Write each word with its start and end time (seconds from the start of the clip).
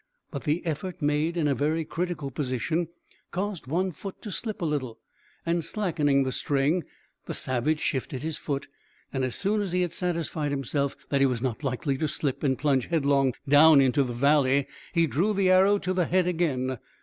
But 0.31 0.45
the 0.45 0.65
effort 0.65 0.99
made 0.99 1.37
in 1.37 1.47
a 1.47 1.53
very 1.53 1.85
critical 1.85 2.31
position 2.31 2.87
caused 3.29 3.67
one 3.67 3.91
foot 3.91 4.19
to 4.23 4.31
slip 4.31 4.59
a 4.59 4.65
little, 4.65 4.97
and 5.45 5.63
slackening 5.63 6.23
the 6.23 6.31
string, 6.31 6.85
the 7.27 7.35
savage 7.35 7.79
shifted 7.79 8.23
his 8.23 8.39
foot, 8.39 8.67
and 9.13 9.23
as 9.23 9.35
soon 9.35 9.61
as 9.61 9.73
he 9.73 9.81
had 9.83 9.93
satisfied 9.93 10.49
himself 10.49 10.95
that 11.09 11.21
he 11.21 11.27
was 11.27 11.43
not 11.43 11.63
likely 11.63 11.99
to 11.99 12.07
slip 12.07 12.41
and 12.41 12.57
plunge 12.57 12.87
headlong 12.87 13.35
down 13.47 13.79
into 13.79 14.03
the 14.03 14.11
valley, 14.11 14.65
he 14.91 15.05
drew 15.05 15.35
the 15.35 15.51
arrow 15.51 15.77
to 15.77 15.93
the 15.93 16.05
head 16.05 16.25
again. 16.25 16.79